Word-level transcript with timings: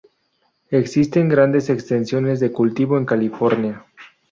Existen 0.71 1.29
grandes 1.29 1.69
extensiones 1.69 2.39
de 2.39 2.51
cultivo 2.51 2.97
en 2.97 3.05
California. 3.05 3.85